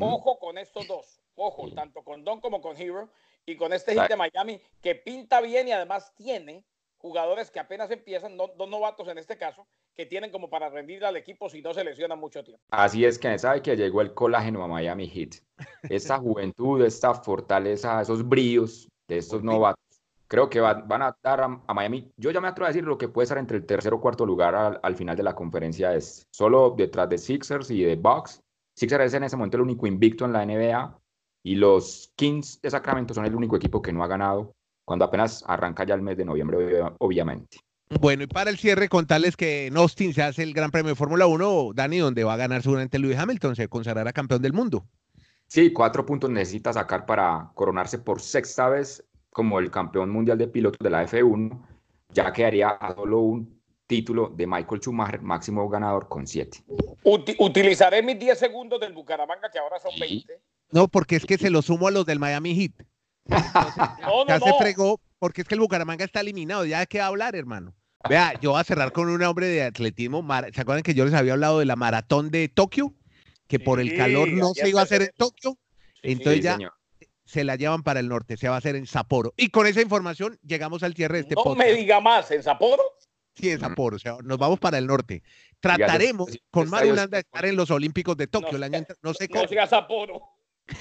Ojo 0.00 0.38
con 0.38 0.58
estos 0.58 0.86
dos. 0.88 1.20
Ojo, 1.36 1.68
Sí. 1.68 1.74
tanto 1.74 2.02
con 2.02 2.24
Don 2.24 2.40
como 2.40 2.60
con 2.60 2.76
Hero 2.76 3.08
y 3.46 3.56
con 3.56 3.72
este 3.72 3.92
hit 3.94 4.08
de 4.08 4.16
Miami 4.16 4.60
que 4.80 4.94
pinta 4.94 5.40
bien 5.40 5.68
y 5.68 5.72
además 5.72 6.12
tiene 6.14 6.64
jugadores 7.00 7.50
que 7.50 7.58
apenas 7.60 7.90
empiezan, 7.90 8.36
no- 8.36 8.48
dos 8.56 8.68
novatos 8.68 9.08
en 9.08 9.18
este 9.18 9.36
caso, 9.36 9.66
que 9.96 10.06
tienen 10.06 10.30
como 10.30 10.48
para 10.48 10.68
rendir 10.68 11.04
al 11.04 11.16
equipo 11.16 11.48
si 11.48 11.62
no 11.62 11.74
se 11.74 11.82
lesionan 11.84 12.18
mucho 12.20 12.44
tiempo. 12.44 12.62
Así 12.70 13.04
es 13.04 13.18
que 13.18 13.38
sabe 13.38 13.62
que 13.62 13.76
llegó 13.76 14.00
el 14.02 14.14
colágeno 14.14 14.62
a 14.62 14.68
Miami 14.68 15.08
Heat. 15.08 15.36
Esta 15.90 16.18
juventud, 16.18 16.82
esta 16.84 17.14
fortaleza, 17.14 18.00
esos 18.00 18.26
brillos 18.28 18.88
de 19.08 19.18
estos 19.18 19.42
novatos, 19.42 19.82
creo 20.28 20.48
que 20.48 20.60
va- 20.60 20.74
van 20.74 21.02
a 21.02 21.16
dar 21.22 21.40
a, 21.40 21.60
a 21.66 21.74
Miami, 21.74 22.10
yo 22.16 22.30
ya 22.30 22.40
me 22.40 22.48
atrevo 22.48 22.66
a 22.66 22.68
decir 22.68 22.84
lo 22.84 22.96
que 22.96 23.08
puede 23.08 23.24
estar 23.24 23.38
entre 23.38 23.56
el 23.56 23.66
tercer 23.66 23.92
o 23.92 24.00
cuarto 24.00 24.24
lugar 24.24 24.54
al, 24.54 24.80
al 24.82 24.94
final 24.96 25.16
de 25.16 25.22
la 25.24 25.34
conferencia 25.34 25.94
es 25.94 26.22
solo 26.32 26.70
detrás 26.76 27.08
de 27.08 27.18
Sixers 27.18 27.70
y 27.70 27.82
de 27.82 27.96
Bucks. 27.96 28.40
Sixers 28.76 29.04
es 29.06 29.14
en 29.14 29.24
ese 29.24 29.36
momento 29.36 29.56
el 29.56 29.62
único 29.64 29.86
invicto 29.86 30.24
en 30.24 30.32
la 30.32 30.44
NBA 30.46 30.96
y 31.44 31.56
los 31.56 32.12
Kings 32.16 32.60
de 32.62 32.70
Sacramento 32.70 33.12
son 33.14 33.24
el 33.26 33.34
único 33.34 33.56
equipo 33.56 33.82
que 33.82 33.92
no 33.92 34.04
ha 34.04 34.06
ganado 34.06 34.52
cuando 34.90 35.04
apenas 35.04 35.44
arranca 35.46 35.84
ya 35.84 35.94
el 35.94 36.02
mes 36.02 36.16
de 36.16 36.24
noviembre, 36.24 36.56
obvia- 36.58 36.92
obviamente. 36.98 37.58
Bueno, 38.00 38.24
y 38.24 38.26
para 38.26 38.50
el 38.50 38.58
cierre, 38.58 38.88
contarles 38.88 39.36
que 39.36 39.68
en 39.68 39.76
Austin 39.76 40.12
se 40.12 40.20
hace 40.20 40.42
el 40.42 40.52
Gran 40.52 40.72
Premio 40.72 40.88
de 40.88 40.96
Fórmula 40.96 41.28
1, 41.28 41.70
Dani, 41.76 41.98
donde 41.98 42.24
va 42.24 42.34
a 42.34 42.36
ganar 42.36 42.60
seguramente 42.62 42.98
Lewis 42.98 43.16
Hamilton, 43.16 43.54
se 43.54 43.68
consagrará 43.68 44.12
campeón 44.12 44.42
del 44.42 44.52
mundo. 44.52 44.84
Sí, 45.46 45.72
cuatro 45.72 46.04
puntos 46.04 46.28
necesita 46.28 46.72
sacar 46.72 47.06
para 47.06 47.52
coronarse 47.54 47.98
por 48.00 48.20
sexta 48.20 48.68
vez 48.68 49.04
como 49.30 49.60
el 49.60 49.70
campeón 49.70 50.10
mundial 50.10 50.38
de 50.38 50.48
pilotos 50.48 50.80
de 50.82 50.90
la 50.90 51.04
F1. 51.06 51.56
Ya 52.12 52.32
quedaría 52.32 52.70
a 52.70 52.92
solo 52.96 53.20
un 53.20 53.60
título 53.86 54.32
de 54.36 54.44
Michael 54.48 54.80
Schumacher, 54.80 55.22
máximo 55.22 55.68
ganador, 55.68 56.08
con 56.08 56.26
siete. 56.26 56.64
Uti- 57.04 57.36
utilizaré 57.38 58.02
mis 58.02 58.18
10 58.18 58.36
segundos 58.36 58.80
del 58.80 58.92
Bucaramanga, 58.92 59.48
que 59.52 59.60
ahora 59.60 59.78
son 59.78 59.92
Sí. 59.92 60.00
20. 60.00 60.40
No, 60.72 60.88
porque 60.88 61.14
es 61.14 61.24
que 61.26 61.38
se 61.38 61.48
lo 61.50 61.62
sumo 61.62 61.86
a 61.86 61.92
los 61.92 62.04
del 62.06 62.18
Miami 62.18 62.56
Heat. 62.56 62.72
No, 63.26 64.24
no, 64.24 64.26
Ya 64.28 64.40
se 64.40 64.48
no. 64.50 64.58
fregó, 64.58 65.00
porque 65.18 65.42
es 65.42 65.48
que 65.48 65.54
el 65.54 65.60
Bucaramanga 65.60 66.04
está 66.04 66.20
eliminado, 66.20 66.64
ya 66.64 66.80
de 66.80 66.86
qué 66.86 66.98
va 66.98 67.04
a 67.04 67.08
hablar, 67.08 67.36
hermano. 67.36 67.74
Vea, 68.08 68.32
yo 68.40 68.52
voy 68.52 68.60
a 68.60 68.64
cerrar 68.64 68.92
con 68.92 69.08
un 69.10 69.22
hombre 69.22 69.46
de 69.46 69.62
atletismo. 69.62 70.22
mar- 70.22 70.50
¿Se 70.54 70.60
acuerdan 70.62 70.82
que 70.82 70.94
yo 70.94 71.04
les 71.04 71.12
había 71.14 71.34
hablado 71.34 71.58
de 71.58 71.66
la 71.66 71.76
maratón 71.76 72.30
de 72.30 72.48
Tokio? 72.48 72.94
Que 73.46 73.60
por 73.60 73.78
el 73.80 73.96
calor 73.96 74.28
no 74.28 74.54
se 74.54 74.68
iba 74.68 74.80
a 74.80 74.84
hacer 74.84 75.02
en. 75.02 75.10
Tokio, 75.16 75.58
Sí, 76.02 76.12
entonces 76.12 76.36
Sí, 76.36 76.42
ya 76.42 76.54
señor. 76.54 76.72
se 77.26 77.44
la 77.44 77.56
llevan 77.56 77.82
para 77.82 78.00
el 78.00 78.08
norte, 78.08 78.36
se 78.38 78.48
va 78.48 78.54
a 78.54 78.58
hacer 78.58 78.74
en 78.76 78.86
Sapporo. 78.86 79.34
Y 79.36 79.50
con 79.50 79.66
esa 79.66 79.82
información 79.82 80.38
llegamos 80.42 80.82
al 80.82 80.94
cierre 80.94 81.16
de 81.16 81.20
este 81.22 81.34
no 81.34 81.42
podcast. 81.44 81.68
me 81.68 81.74
diga 81.76 82.00
más, 82.00 82.30
¿en 82.30 82.42
Sapporo? 82.42 82.82
Sí, 83.34 83.50
en 83.50 83.60
Sapporo, 83.60 83.96
o 83.96 83.98
sea, 83.98 84.16
nos 84.22 84.38
vamos 84.38 84.58
para 84.58 84.78
el 84.78 84.86
norte. 84.86 85.22
Trataremos 85.60 86.28
ese 86.30 86.38
con 86.50 86.64
estadio 86.64 86.84
es- 86.84 86.88
Marulanda 86.90 87.16
de 87.18 87.20
estar 87.20 87.44
en 87.44 87.56
los 87.56 87.70
Olímpicos 87.70 88.16
de 88.16 88.26
Tokio 88.28 88.52
No, 88.52 88.56
el 88.56 88.62
año 88.74 88.86
no 89.02 89.12
sé 89.12 89.28
No 89.28 89.34
cómo. 89.36 89.48
siga 89.48 89.66
Sapporo. 89.66 90.22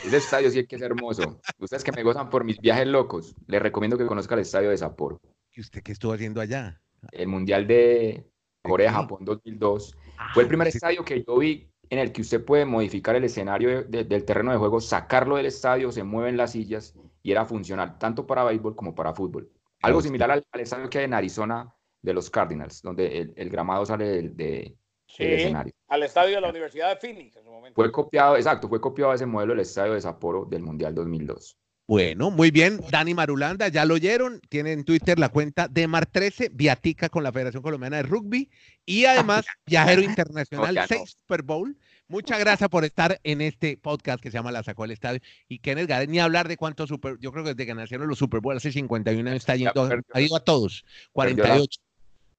Ese 0.06 0.18
estadio 0.18 0.50
sí 0.50 0.66
que 0.66 0.76
es 0.76 0.82
hermoso. 0.82 1.40
Ustedes 1.60 1.84
que 1.84 1.92
me 1.92 2.04
gozan 2.04 2.30
por 2.30 2.44
mis 2.44 2.60
viajes 2.60 2.88
locos, 2.88 3.36
les 3.48 3.62
recomiendo 3.62 3.98
que 3.98 4.06
conozcan 4.06 4.38
el 4.40 4.44
estadio 4.44 4.70
de 4.70 4.78
Sapporo. 4.78 5.20
¿Y 5.56 5.62
usted 5.62 5.82
qué 5.84 5.92
estuvo 5.92 6.14
haciendo 6.14 6.40
allá? 6.42 6.82
El 7.12 7.28
Mundial 7.28 7.68
de 7.68 8.26
Corea-Japón 8.62 9.26
2002. 9.26 9.96
Fue 10.34 10.44
el 10.44 10.50
primer 10.50 10.68
Ah, 10.68 10.72
sí. 10.72 10.78
estadio 10.78 11.04
que 11.04 11.24
yo 11.26 11.38
vi 11.38 11.70
en 11.90 12.00
el 12.00 12.12
que 12.12 12.22
usted 12.22 12.44
puede 12.46 12.66
modificar 12.66 13.16
el 13.16 13.24
escenario 13.24 13.70
de- 13.70 13.84
de- 13.84 14.04
del 14.04 14.24
terreno 14.26 14.52
de 14.52 14.58
juego, 14.58 14.80
sacarlo 14.80 15.38
del 15.38 15.48
estadio, 15.48 15.92
se 15.92 16.04
mueven 16.04 16.38
las 16.38 16.52
sillas 16.52 16.94
y 17.24 17.32
era 17.32 17.46
funcional 17.46 17.98
tanto 17.98 18.28
para 18.28 18.44
béisbol 18.44 18.76
como 18.76 18.94
para 18.94 19.14
fútbol. 19.14 19.50
Algo 19.82 20.02
similar 20.02 20.30
al, 20.30 20.46
al 20.52 20.60
estadio 20.62 20.90
que 20.90 21.00
hay 21.00 21.06
en 21.06 21.14
Arizona 21.14 21.74
de 22.02 22.14
los 22.14 22.30
Cardinals, 22.30 22.82
donde 22.82 23.18
el, 23.20 23.34
el 23.36 23.50
gramado 23.50 23.86
sale 23.86 24.06
del, 24.08 24.36
de- 24.38 24.76
Sí, 25.10 25.24
escenario. 25.24 25.74
al 25.88 26.04
estadio 26.04 26.36
de 26.36 26.42
la 26.42 26.50
Universidad 26.50 26.90
de 26.90 26.96
Phoenix 26.98 27.36
en 27.36 27.44
su 27.44 27.50
momento. 27.50 27.76
Fue 27.76 27.92
copiado, 27.92 28.38
exacto, 28.38 28.70
fue 28.70 28.80
copiado 28.80 29.14
ese 29.14 29.26
modelo 29.26 29.54
del 29.54 29.62
estadio 29.62 29.94
de 29.94 30.02
Sapporo 30.02 30.46
del 30.46 30.62
Mundial 30.62 30.94
2002. 30.96 31.58
Bueno, 31.88 32.30
muy 32.30 32.52
bien. 32.52 32.80
Dani 32.92 33.16
Marulanda, 33.16 33.68
ya 33.68 33.84
lo 33.84 33.96
oyeron. 33.96 34.40
Tiene 34.48 34.74
en 34.74 34.84
Twitter 34.84 35.18
la 35.18 35.30
cuenta 35.30 35.68
de 35.68 35.90
Mar13, 35.90 36.52
viatica 36.54 37.10
con 37.10 37.24
la 37.24 37.32
Federación 37.32 37.64
Colombiana 37.64 37.98
de 37.98 38.04
Rugby 38.04 38.48
y 38.86 39.06
además 39.06 39.46
viajero 39.66 40.04
internacional, 40.04 40.76
No, 40.76 40.86
seis 40.88 41.18
Super 41.20 41.42
Bowl. 41.42 41.76
Muchas 42.08 42.38
gracias 42.40 42.70
por 42.70 42.86
estar 42.86 43.20
en 43.24 43.42
este 43.42 43.78
podcast 43.78 44.22
que 44.22 44.30
se 44.30 44.38
llama 44.38 44.52
La 44.52 44.62
Sacó 44.62 44.84
del 44.84 44.92
Estadio. 44.92 45.20
Y 45.48 45.58
Kenneth 45.58 45.88
Gareth, 45.90 46.10
ni 46.12 46.20
hablar 46.20 46.48
de 46.48 46.58
cuántos 46.58 46.90
Super, 46.90 47.18
yo 47.20 47.32
creo 47.32 47.44
que 47.44 47.56
desde 47.56 47.66
que 47.66 47.74
nacieron 47.74 48.08
los 48.08 48.20
Super 48.20 48.40
Bowl 48.40 48.56
hace 48.56 48.72
51 48.72 49.28
años 49.28 49.42
está 49.42 49.56
yendo, 49.56 49.90
ha 50.14 50.22
ido 50.22 50.36
a 50.36 50.44
todos, 50.44 50.86
Perdió 51.12 51.44
la- 51.44 51.50
48. 51.50 51.82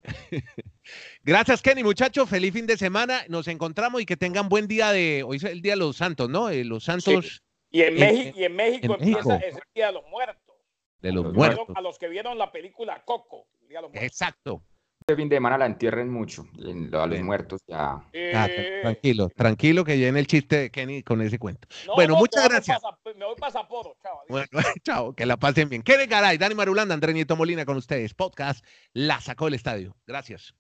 Gracias, 1.23 1.63
Kenny, 1.63 1.85
muchachos. 1.85 2.29
Feliz 2.29 2.53
fin 2.53 2.67
de 2.67 2.77
semana. 2.77 3.23
Nos 3.29 3.49
encontramos 3.49 4.01
y 4.01 4.07
que 4.07 4.17
tengan 4.17 4.49
buen 4.49 4.67
día 4.67 4.93
de. 4.93 5.23
Hoy 5.27 5.37
es 5.37 5.45
el 5.45 5.63
día 5.63 5.73
de 5.73 5.79
los 5.79 5.97
santos, 5.97 6.29
¿no? 6.29 6.49
Eh, 6.51 6.65
los 6.65 6.85
santos 6.85 7.43
Y 7.71 7.83
en, 7.83 7.95
México, 7.95 8.39
y 8.39 8.45
en 8.45 8.57
México 8.57 8.87
en 8.87 8.93
empieza 8.93 9.29
México. 9.29 9.47
ese 9.47 9.61
Día 9.75 9.87
de 9.87 9.93
los 9.93 10.07
Muertos. 10.07 10.57
de 11.01 11.13
los 11.13 11.25
Los 11.25 11.35
muertos. 11.35 11.69
A 11.75 11.81
los 11.81 11.99
que 11.99 12.09
vieron 12.09 12.39
la 12.39 12.51
película 12.51 13.05
Coco. 13.05 13.47
Día 13.69 13.79
de 13.79 13.83
los 13.83 13.91
Muertos. 13.93 14.07
Exacto. 14.11 14.63
Este 15.01 15.17
fin 15.17 15.29
de 15.29 15.37
semana 15.37 15.59
la 15.59 15.67
entierren 15.67 16.09
mucho, 16.11 16.47
en- 16.59 16.95
a 16.95 16.99
los 17.01 17.11
Bien. 17.11 17.25
muertos 17.27 17.63
ya. 17.67 17.95
Ah, 17.95 18.03
Eh, 18.13 18.79
tranquilo, 18.83 19.29
tranquilo 19.35 19.85
que 19.85 19.97
viene 19.97 20.21
el 20.21 20.27
chiste 20.27 20.57
de 20.57 20.71
Kenny 20.71 21.03
con 21.03 21.21
ese 21.23 21.39
cuento. 21.39 21.67
no, 21.87 21.95
bueno, 21.95 22.15
no, 22.15 22.21
muchas 22.21 22.49
gracias. 22.49 22.79
me 23.17 23.25
voy 23.25 23.35
para 23.37 23.51
Sapporo, 23.53 23.97
chao. 24.03 24.21
Bueno, 24.29 24.47
chao, 24.85 25.13
que 25.15 25.27
la 25.27 25.37
pasen 25.37 25.69
bien. 25.69 25.83
Kenneth 25.83 26.11
Garay, 26.11 26.39
Dani 26.39 26.55
Marulanda, 26.55 26.95
Andrés 26.95 27.15
Nieto 27.15 27.35
Molina 27.35 27.65
con 27.65 27.77
ustedes. 27.77 28.15
Podcast 28.15 28.65
La 28.93 29.21
Sacó 29.21 29.47
del 29.47 29.55
Estadio. 29.55 29.97
Gracias. 30.07 30.55